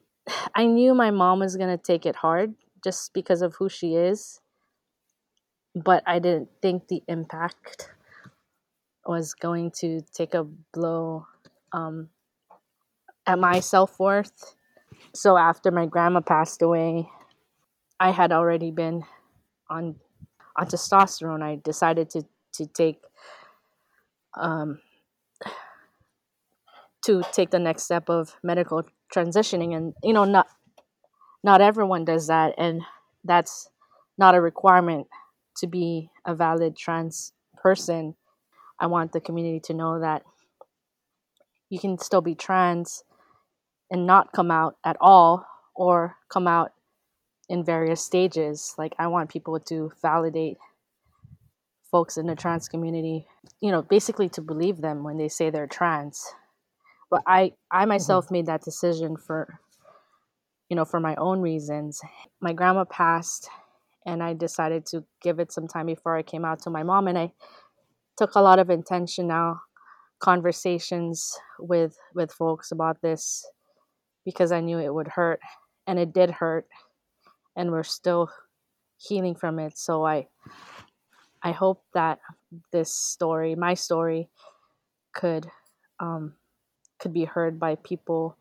[0.55, 3.95] I knew my mom was going to take it hard just because of who she
[3.95, 4.41] is,
[5.75, 7.91] but I didn't think the impact
[9.09, 11.27] was going to take a blow
[11.73, 12.11] um,
[13.27, 14.55] at my self worth.
[15.15, 17.09] So after my grandma passed away,
[17.99, 19.05] I had already been
[19.71, 19.97] on
[20.57, 21.43] on testosterone.
[21.43, 22.23] I decided to
[22.55, 23.01] to take
[24.39, 24.81] um,
[27.07, 28.83] to take the next step of medical
[29.15, 30.49] transitioning and you know not
[31.43, 32.83] not everyone does that and
[33.25, 33.71] that's
[34.19, 35.07] not a requirement
[35.57, 38.15] to be a valid trans person
[38.81, 40.23] i want the community to know that
[41.71, 43.05] you can still be trans
[43.91, 46.73] and not come out at all or come out
[47.49, 48.75] in various stages.
[48.79, 50.59] Like i want people to validate
[51.91, 53.27] folks in the trans community
[53.61, 56.35] you know basically to believe them when they say they're trans.
[57.11, 57.89] But i i Mhm.
[57.89, 59.61] myself made that decision for
[60.69, 62.01] you know for my own reasons.
[62.41, 63.49] My grandma passed
[64.07, 67.09] and i decided to give it some time before i came out to my mom
[67.09, 67.33] and i
[68.19, 69.61] took a lot of intentional
[70.21, 73.47] conversations with with folks about this
[74.25, 75.41] because i knew it would hurt
[75.87, 76.67] and it did hurt
[77.57, 78.29] and we're still
[78.99, 80.27] healing from it so i
[81.43, 82.19] I hope that
[82.73, 84.29] this story, my story,
[85.15, 85.51] could
[86.01, 86.35] um,
[86.99, 88.37] could be heard by people.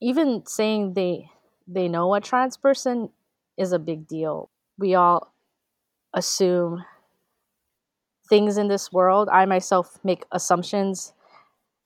[0.00, 1.30] Even saying they
[1.66, 3.10] they know a trans person
[3.56, 4.50] is a big deal.
[4.78, 5.32] We all
[6.14, 6.84] assume
[8.28, 9.28] things in this world.
[9.30, 11.12] I myself make assumptions,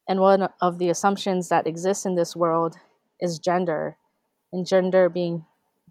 [0.09, 2.77] and one of the assumptions that exists in this world
[3.21, 3.97] is gender,
[4.53, 5.45] and gender being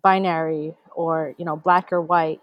[0.03, 2.41] binary or you know black or white.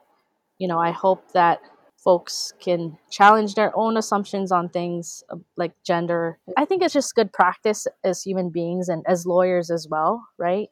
[0.58, 1.60] You know, I hope that
[1.96, 6.38] folks can challenge their own assumptions on things uh, like gender.
[6.56, 10.68] I think it's just good practice as human beings and as lawyers as well, right?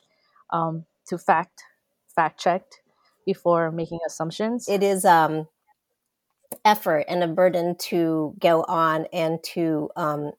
[0.50, 1.62] Um, to fact
[2.14, 2.80] fact checked
[3.26, 4.68] before making assumptions.
[4.68, 5.48] It is um,
[6.64, 10.32] effort and a burden to go on and to um,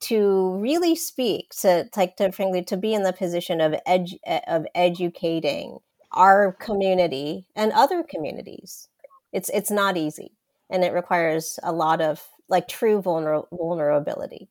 [0.00, 4.66] to really speak to like to frankly to be in the position of edu- of
[4.74, 5.78] educating
[6.12, 8.88] our community and other communities.
[9.32, 10.32] It's it's not easy
[10.70, 14.48] and it requires a lot of like true vulner- vulnerability.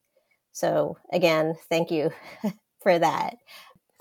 [0.52, 2.12] So again thank you
[2.82, 3.38] for that.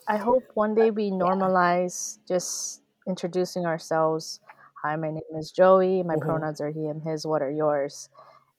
[0.07, 4.40] I hope one day we normalize just introducing ourselves
[4.83, 6.03] hi my name is joey.
[6.03, 6.29] My mm-hmm.
[6.29, 7.27] pronouns are he and his.
[7.27, 8.09] What are yours?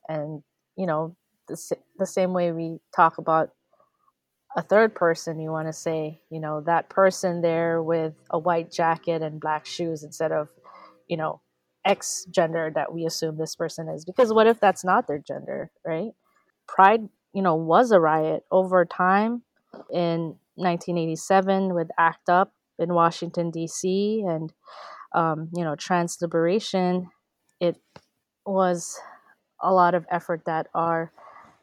[0.07, 0.43] And
[0.75, 1.15] you know
[1.47, 1.57] the,
[1.97, 3.51] the same way we talk about
[4.55, 8.71] a third person you want to say you know that person there with a white
[8.71, 10.49] jacket and black shoes instead of
[11.07, 11.41] you know
[11.85, 14.05] x gender that we assume this person is.
[14.05, 16.11] Because what if that's not their gender right?
[16.67, 19.43] Pride you know was a riot over time
[19.91, 24.51] in 1987 with act up in washington d.c and
[25.13, 27.09] um, you know trans liberation
[27.59, 27.75] it
[28.45, 28.99] was
[29.61, 31.11] a lot of effort that our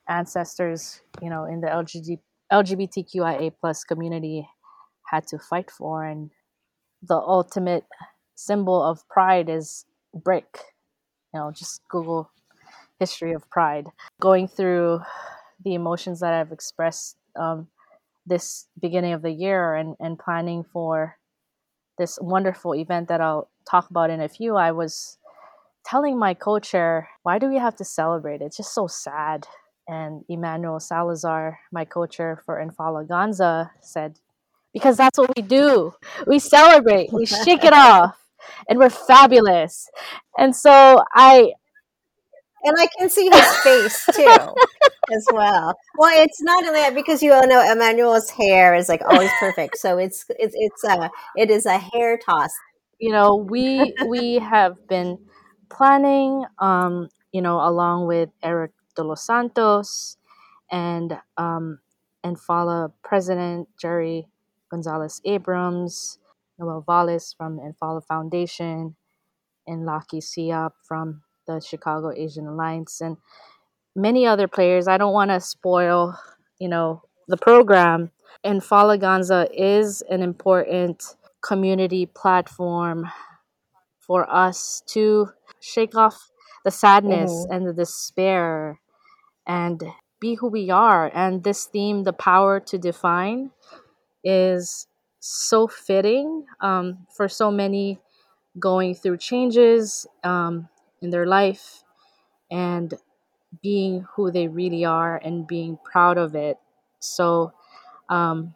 [0.08, 2.18] ancestors, you know, in the LGBT,
[2.52, 4.48] LGBTQIA plus community
[5.06, 6.04] had to fight for.
[6.04, 6.30] And
[7.02, 7.84] the ultimate
[8.34, 10.58] symbol of pride is brick.
[11.34, 12.30] You know, just Google
[13.00, 13.86] history of pride.
[14.20, 15.00] Going through
[15.64, 17.68] the emotions that I've expressed um,
[18.26, 21.16] this beginning of the year and, and planning for
[21.98, 25.18] this wonderful event that I'll talk about in a few, I was
[25.84, 28.40] telling my co-chair, why do we have to celebrate?
[28.40, 29.46] It's just so sad
[29.88, 34.18] and Emmanuel Salazar, my co-chair for NFALAganza, said,
[34.72, 35.92] because that's what we do.
[36.26, 38.16] We celebrate, we shake it off,
[38.68, 39.88] and we're fabulous.
[40.36, 41.52] And so I
[42.64, 44.54] and I can see his face too,
[45.14, 45.74] as well.
[45.96, 49.78] Well, it's not only that because you all know Emmanuel's hair is like always perfect,
[49.78, 52.50] so it's it's it's a it is a hair toss.
[52.98, 55.18] You know, we we have been
[55.68, 60.16] planning, um, you know, along with Eric de los Santos
[60.70, 61.78] and um,
[62.24, 64.26] NFALA President Jerry
[64.70, 66.18] Gonzalez Abrams,
[66.58, 68.96] Noel Valles from NFALA Foundation,
[69.66, 73.16] and Laki Siap from the Chicago Asian Alliance, and
[73.96, 74.86] many other players.
[74.86, 76.16] I don't want to spoil,
[76.58, 78.10] you know, the program.
[78.44, 83.10] NFALAganza is an important community platform
[83.98, 85.30] for us to
[85.60, 86.30] shake off
[86.64, 87.52] the sadness mm-hmm.
[87.52, 88.80] and the despair
[89.46, 89.82] and
[90.20, 91.10] be who we are.
[91.14, 93.50] And this theme, the power to define,
[94.22, 94.86] is
[95.20, 97.98] so fitting um, for so many
[98.58, 100.68] going through changes um,
[101.02, 101.82] in their life
[102.50, 102.94] and
[103.62, 106.58] being who they really are and being proud of it.
[107.00, 107.52] So
[108.08, 108.54] um,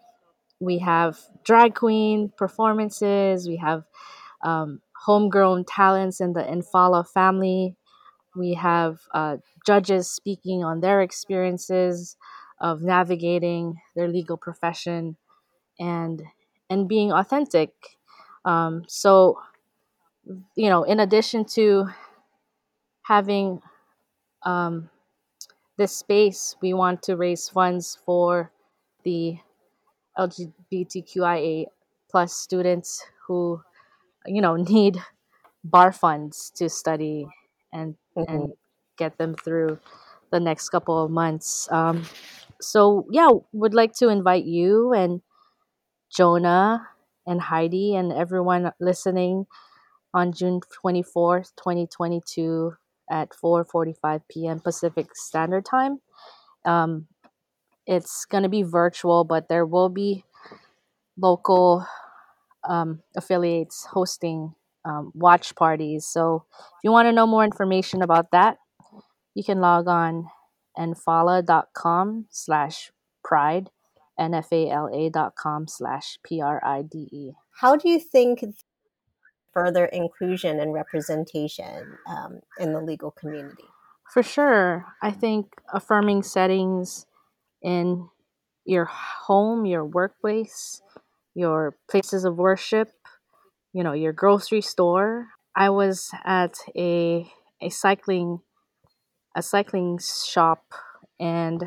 [0.61, 3.85] we have drag queen performances, we have
[4.45, 7.77] um, homegrown talents in the NFALA family.
[8.37, 12.17] We have uh, judges speaking on their experiences
[12.61, 15.17] of navigating their legal profession
[15.81, 16.23] and
[16.71, 17.73] and being authentic.
[18.45, 19.39] Um, so,
[20.57, 21.89] you know, in addition to
[23.03, 23.61] having
[24.43, 24.91] um,
[25.77, 28.53] this space, we want to raise funds for
[29.05, 29.39] the
[30.19, 31.67] LGBTQIA
[32.11, 33.61] plus students who,
[34.27, 34.99] you know, need
[35.65, 37.27] bar funds to study
[37.73, 38.33] and mm-hmm.
[38.33, 38.53] and
[38.97, 39.79] get them through
[40.31, 41.69] the next couple of months.
[41.71, 42.05] Um,
[42.61, 45.23] so yeah, would like to invite you and
[46.11, 46.87] Jonah
[47.27, 49.47] and Heidi and everyone listening
[50.13, 52.77] on June 24th, 2022
[53.11, 54.61] at 4:45 p.m.
[54.61, 56.01] Pacific Standard Time.
[56.65, 57.07] Um,
[57.87, 60.25] it's going to be virtual, but there will be
[61.17, 61.87] local
[62.65, 64.55] um, affiliates hosting
[64.85, 66.07] um, watch parties.
[66.07, 68.59] So if you want to know more information about that,
[69.35, 70.27] you can log on
[70.79, 72.93] nfala.com slash
[73.25, 73.71] pride,
[74.19, 77.33] N-F-A-L-A dot com slash P-R-I-D-E.
[77.61, 78.45] How do you think
[79.53, 83.65] further inclusion and representation um, in the legal community?
[84.13, 84.87] For sure.
[85.03, 87.07] I think affirming settings
[87.63, 88.09] in
[88.65, 90.83] your home, your workplace,
[91.35, 92.91] your places of worship,
[93.73, 95.29] you know, your grocery store.
[95.57, 97.31] I was at a
[97.61, 98.41] a cycling
[99.37, 100.65] a cycling shop
[101.19, 101.65] and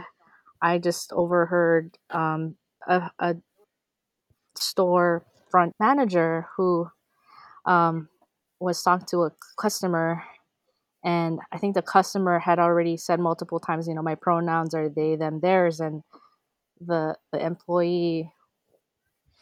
[0.62, 2.56] I just overheard um,
[2.88, 3.36] a, a
[4.58, 6.90] store front manager who
[7.66, 8.10] um,
[8.60, 10.24] was talking to a customer
[11.04, 14.90] and i think the customer had already said multiple times you know my pronouns are
[14.90, 16.04] they them theirs and
[16.80, 18.32] the the employee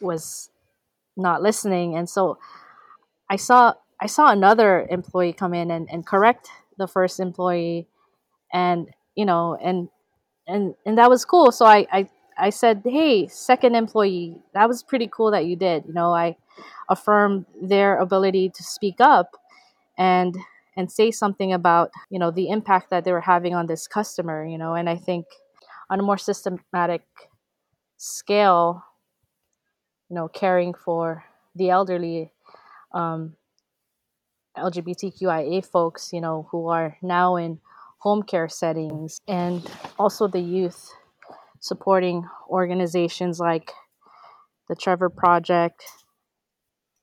[0.00, 0.50] was
[1.16, 2.38] not listening and so
[3.30, 6.48] i saw i saw another employee come in and, and correct
[6.78, 7.86] the first employee
[8.52, 9.88] and you know and
[10.48, 12.08] and and that was cool so i i
[12.38, 16.36] I said, "Hey, second employee, that was pretty cool that you did." You know, I
[16.92, 19.30] affirmed their ability to speak up
[19.98, 20.36] and
[20.76, 24.44] and say something about, you know, the impact that they were having on this customer,
[24.44, 25.26] you know, and I think
[25.90, 27.02] on a more systematic
[27.98, 28.82] scale,
[30.08, 31.24] you know, caring for
[31.54, 32.32] the elderly
[32.94, 33.36] um,
[34.56, 37.60] LGBTQIA folks, you know, who are now in
[37.98, 40.90] home care settings, and also the youth
[41.60, 43.70] supporting organizations like
[44.68, 45.84] the Trevor Project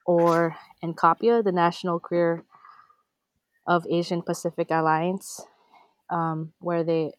[0.09, 2.43] or NQAPIA, the National Queer
[3.67, 5.45] of Asian Pacific Alliance,
[6.09, 7.11] um, where they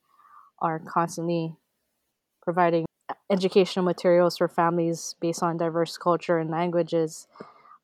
[0.61, 1.55] are constantly
[2.43, 2.87] providing
[3.31, 7.29] educational materials for families based on diverse culture and languages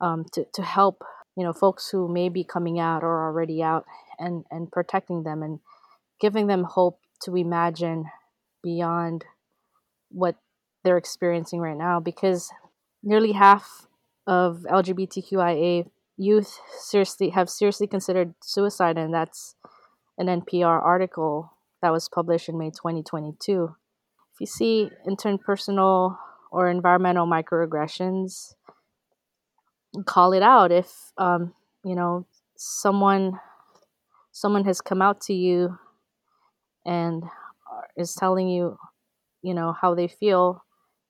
[0.01, 1.05] um, to, to help
[1.37, 3.85] you know folks who may be coming out or already out
[4.19, 5.61] and and protecting them and
[6.21, 8.07] giving them hope to imagine
[8.61, 9.25] beyond
[10.11, 10.35] what
[10.83, 12.51] they're experiencing right now because
[13.05, 13.87] nearly half
[14.27, 19.55] of LGBTQIA youth seriously have seriously considered suicide and that's
[20.19, 21.53] an NPR article
[21.83, 23.75] that was published in May 2022.
[24.33, 26.17] If you see interpersonal
[26.51, 28.55] or environmental microaggressions,
[30.05, 30.73] call it out.
[30.73, 31.55] If um,
[31.85, 33.39] you know someone
[34.33, 35.79] someone has come out to you
[36.85, 37.25] and
[37.97, 38.79] is telling you,
[39.43, 40.63] you know, how they feel,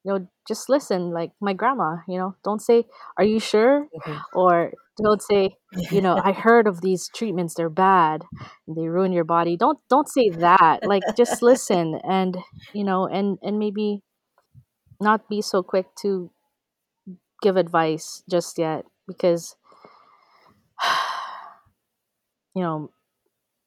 [0.07, 1.11] you know, just listen.
[1.13, 2.87] Like my grandma, you know, don't say,
[3.19, 4.21] "Are you sure?" Mhm.
[4.35, 5.57] or don't say,
[5.91, 8.25] you know, "I heard of these treatments; they're bad,
[8.69, 10.87] and they ruin your body." Don't don't say that.
[10.87, 12.39] Like just listen, and
[12.75, 14.03] you know, and and maybe
[15.01, 16.31] not be so quick to
[17.43, 19.57] give advice just yet because
[22.55, 22.91] you know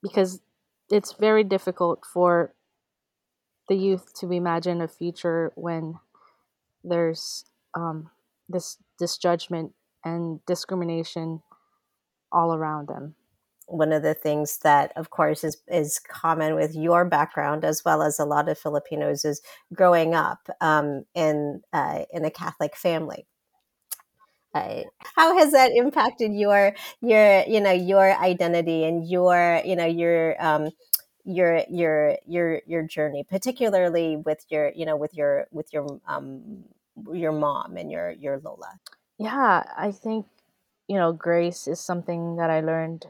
[0.03, 0.41] because
[0.91, 2.53] it's very difficult for
[3.69, 5.99] the youth to imagine a future when
[6.89, 8.09] there's um,
[8.49, 9.73] this this judgment
[10.03, 11.41] and discrimination
[12.31, 13.15] all around them.
[13.67, 18.01] One of the things that, of course, is is common with your background as well
[18.01, 19.41] as a lot of Filipinos is
[19.73, 23.27] growing up um, in uh, in a Catholic family.
[24.53, 24.81] Uh,
[25.15, 30.35] how has that impacted your your you know your identity and your you know your
[30.43, 30.69] um,
[31.23, 36.63] your your your your journey, particularly with your you know with your with your um,
[37.13, 38.79] your mom and your your Lola?
[39.17, 40.25] Yeah, I think
[40.87, 43.07] you know grace is something that I learned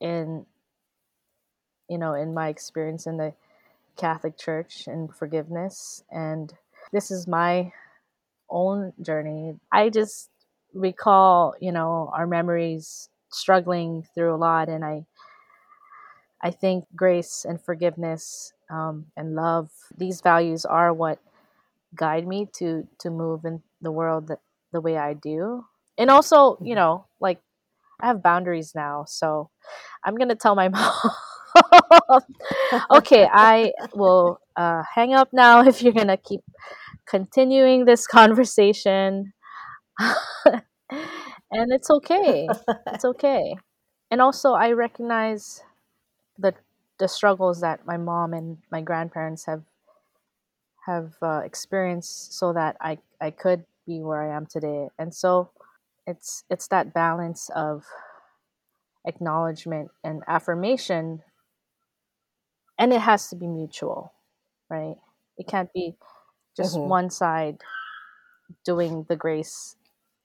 [0.00, 0.46] in
[1.88, 3.34] you know in my experience in the
[3.96, 6.52] Catholic Church and forgiveness and
[6.92, 7.72] this is my
[8.50, 9.54] own journey.
[9.72, 10.30] I just
[10.72, 15.06] recall, you know, our memories struggling through a lot and I
[16.42, 21.18] I think grace and forgiveness um, and love these values are what
[21.94, 24.40] guide me to to move in the world that,
[24.72, 25.64] the way I do.
[25.98, 27.40] And also, you know, like
[28.00, 29.50] I have boundaries now, so
[30.04, 30.92] I'm gonna tell my mom.
[32.90, 36.40] okay, I will uh, hang up now if you're gonna keep
[37.06, 39.32] continuing this conversation.
[40.50, 42.48] and it's okay.
[42.92, 43.54] It's okay.
[44.10, 45.62] And also, I recognize
[46.38, 46.54] the
[46.98, 49.62] the struggles that my mom and my grandparents have
[50.86, 54.88] have uh, experienced, so that I I could be where I am today.
[54.98, 55.50] And so,
[56.06, 57.84] it's it's that balance of
[59.06, 61.22] acknowledgement and affirmation,
[62.78, 64.12] and it has to be mutual,
[64.70, 64.96] right?
[65.36, 65.96] It can't be
[66.56, 66.82] just Mhm.
[66.82, 67.58] one side
[68.64, 69.76] doing the grace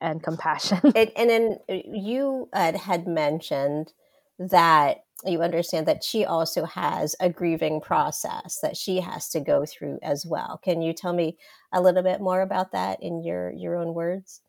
[0.01, 0.79] and compassion.
[0.95, 3.93] And, and then uh, you uh, had mentioned
[4.39, 9.65] that you understand that she also has a grieving process that she has to go
[9.65, 10.59] through as well.
[10.63, 11.37] Can you tell me
[11.73, 14.41] a little bit more about that in your your own words?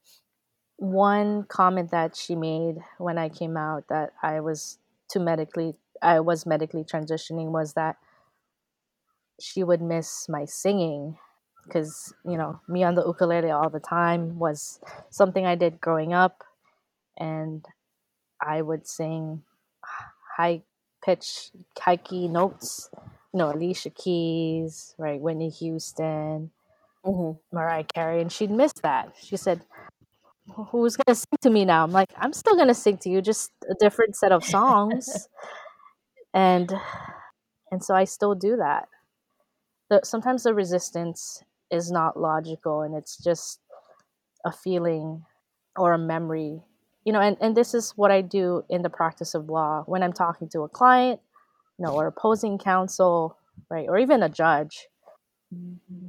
[0.80, 4.78] one comment that she made when I came out that I was
[5.11, 7.97] to medically I was medically transitioning was that
[9.38, 11.18] she would miss my singing
[11.66, 14.80] because you know me on the ukulele all the time was
[15.11, 16.45] something I did growing up
[17.18, 17.62] and
[18.41, 19.43] I would sing
[20.41, 20.62] high
[21.05, 22.91] pitch high key notes
[23.32, 26.51] you know Alicia Keys right Whitney Houston
[27.05, 29.62] hmm Mariah Carey and she'd miss that she said
[30.70, 31.84] who's gonna sing to me now?
[31.84, 35.28] I'm like, I'm still gonna sing to you, just a different set of songs.
[36.34, 36.72] and
[37.70, 38.88] and so I still do that.
[39.88, 43.61] The, sometimes the resistance is not logical and it's just
[44.45, 45.24] a feeling
[45.76, 46.62] or a memory.
[47.05, 50.03] You know, and, and this is what I do in the practice of law when
[50.03, 51.21] I'm talking to a client,
[51.79, 53.37] you know, or opposing counsel,
[53.71, 54.89] right, or even a judge.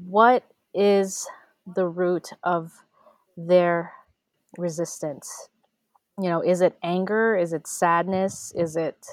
[0.06, 1.28] What is
[1.66, 2.72] the root of
[3.38, 3.94] their
[4.58, 5.50] resistance?
[6.20, 7.36] You know, is it anger?
[7.38, 8.54] Is it sadness?
[8.56, 9.06] Is it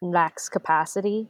[0.00, 1.28] lacks capacity?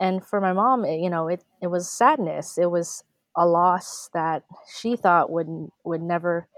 [0.00, 2.58] And for my mom, it, you know, it, it was sadness.
[2.58, 3.04] It was
[3.36, 4.42] a loss that
[4.78, 6.48] she thought would would never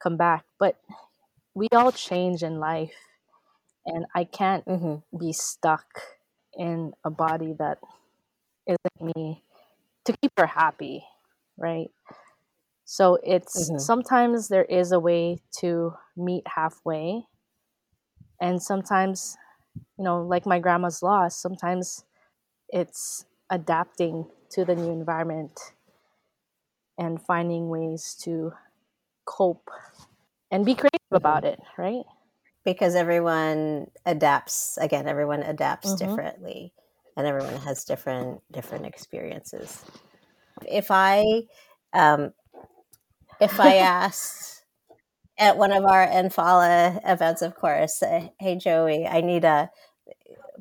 [0.00, 0.44] come back.
[0.58, 0.76] But
[1.58, 2.96] we all change in life,
[3.86, 5.86] and I can't hmm be stuck
[6.54, 7.78] in a body that
[8.66, 9.44] isn't me
[10.06, 11.04] to keep her happy,
[11.58, 11.90] right?
[12.84, 17.24] So it's hmm sometimes there is a way to meet halfway,
[18.40, 19.36] and sometimes,
[19.98, 22.04] you know, like my grandma's loss, sometimes
[22.70, 25.58] it's adapting to the new environment
[26.98, 28.52] and finding ways to
[29.26, 29.70] cope
[30.50, 32.04] and be creative hmm about it, right?
[32.64, 34.76] Because everyone adapts.
[34.78, 35.94] Again, everyone adapts Mm-hmm.
[35.94, 36.72] differently,
[37.16, 39.84] and everyone has different different experiences.
[40.66, 41.24] If I
[41.92, 42.32] um,
[43.40, 44.62] if I asked
[45.38, 49.70] at one of our NFALA events, of course, uh, hey Joey, I need a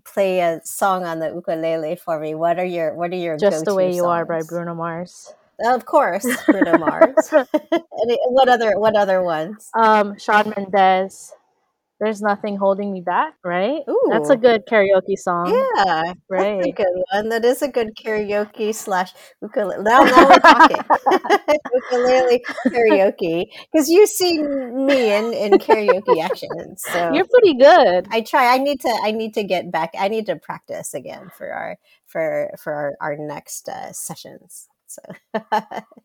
[0.06, 2.36] play a song on the ukulele for me.
[2.36, 4.44] What are your what are your Just the way you are by?
[4.44, 5.34] Bruno Mars.
[5.64, 7.34] Of course, Bruno Mars.
[7.34, 9.70] Any, what other what other ones?
[9.74, 11.34] um, Shawn Mendes.
[11.99, 13.82] There's nothing holding me back, right?
[13.89, 14.10] Ooh.
[14.12, 16.76] That's a good karaoke song, yeah, that's a right?
[16.76, 17.30] good one.
[17.30, 19.82] That is a good karaoke slash ukulele.
[19.82, 20.78] Now, now we're talking
[21.74, 26.78] ukulele karaoke because you see me in in karaoke action.
[26.78, 28.08] So You're pretty good.
[28.12, 28.53] I try.
[28.53, 28.99] I need to.
[29.03, 29.95] I need to get back.
[29.97, 34.68] I need to practice again for our for for our, our next uh, sessions.
[34.88, 35.02] So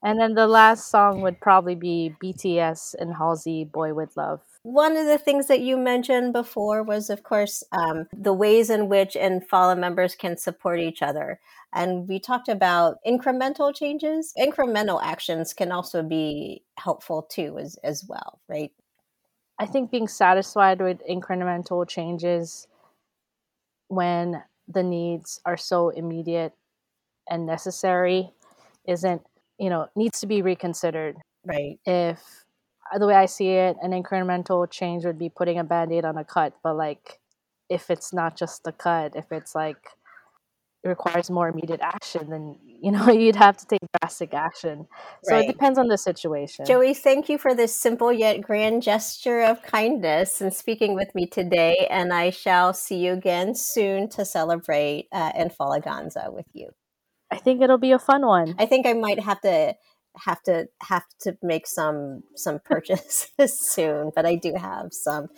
[0.02, 4.40] And then the last song would probably be BTS and Halsey, Boy with Luv.
[4.64, 8.88] one of the things that you mentioned before was, of course, um, the ways in
[8.88, 11.38] which and NFALA members can support each other.
[11.72, 14.34] And we talked about incremental changes.
[14.36, 18.72] Incremental actions can also be helpful too, as as well, right?
[19.58, 22.66] I think being satisfied with incremental changes
[23.88, 26.54] when the needs are so immediate
[27.30, 28.32] and necessary
[28.86, 29.22] isn't,
[29.58, 31.16] you know, needs to be reconsidered.
[31.44, 31.78] Right.
[31.86, 32.20] If
[32.98, 36.16] the way I see it, an incremental change would be putting a band aid on
[36.18, 37.20] a cut, but like
[37.68, 39.78] if it's not just a cut, if it's like
[40.84, 44.86] it requires more immediate action, then you know you'd have to take drastic action.
[45.22, 45.44] So Right.
[45.44, 46.66] it depends on the situation.
[46.66, 51.26] Joey, thank you for this simple yet grand gesture of kindness and speaking with me
[51.26, 51.86] today.
[51.90, 56.70] And I shall see you again soon to celebrate uh, NFALAganza with you.
[57.32, 58.54] I think it'll be a fun one.
[58.58, 59.74] I think I might have to
[60.18, 65.28] have to have to make some some purchases soon, but I do have some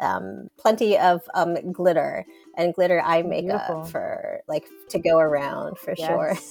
[0.00, 2.24] um, plenty of um, glitter
[2.56, 3.90] and glitter eye makeup Beautiful.
[3.90, 6.36] for like to go around for sure.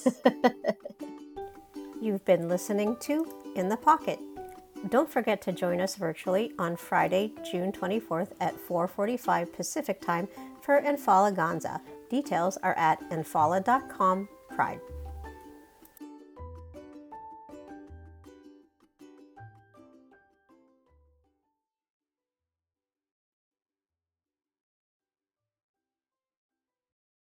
[2.01, 3.25] You've been listening to
[3.55, 4.19] In the Pocket.
[4.89, 10.27] Don't forget to join us virtually on Friday, June 24th at 4:45 Pacific Time
[10.61, 11.81] for NFALAganza.
[12.09, 14.81] Details are at nfala.com Pride.